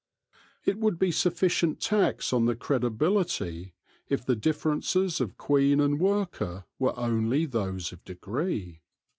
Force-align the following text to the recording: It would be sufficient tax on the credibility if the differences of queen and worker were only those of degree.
It 0.65 0.79
would 0.79 0.97
be 0.97 1.11
sufficient 1.11 1.79
tax 1.79 2.33
on 2.33 2.47
the 2.47 2.55
credibility 2.55 3.75
if 4.09 4.25
the 4.25 4.35
differences 4.35 5.21
of 5.21 5.37
queen 5.37 5.79
and 5.79 5.99
worker 5.99 6.65
were 6.79 6.97
only 6.97 7.45
those 7.45 7.91
of 7.91 8.03
degree. 8.03 8.81